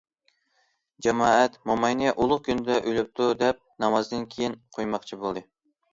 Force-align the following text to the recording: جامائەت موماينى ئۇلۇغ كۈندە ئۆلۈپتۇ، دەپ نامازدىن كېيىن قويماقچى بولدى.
جامائەت 1.07 1.59
موماينى 1.71 2.09
ئۇلۇغ 2.23 2.41
كۈندە 2.47 2.77
ئۆلۈپتۇ، 2.79 3.27
دەپ 3.45 3.61
نامازدىن 3.85 4.29
كېيىن 4.33 4.57
قويماقچى 4.79 5.25
بولدى. 5.25 5.45